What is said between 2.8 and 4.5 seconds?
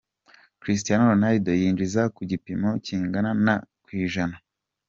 kingana na ku ijana.